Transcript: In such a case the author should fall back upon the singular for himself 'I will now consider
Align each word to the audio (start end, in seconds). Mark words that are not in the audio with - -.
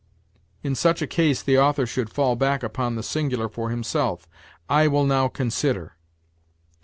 In 0.63 0.73
such 0.73 1.03
a 1.03 1.05
case 1.05 1.43
the 1.43 1.59
author 1.59 1.85
should 1.85 2.09
fall 2.09 2.35
back 2.35 2.63
upon 2.63 2.95
the 2.95 3.03
singular 3.03 3.47
for 3.47 3.69
himself 3.69 4.27
'I 4.67 4.87
will 4.87 5.05
now 5.05 5.27
consider 5.27 5.95